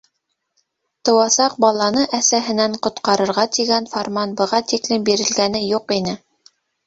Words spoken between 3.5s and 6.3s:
тигән фарман быға тиклем бирелгәне юҡ ине.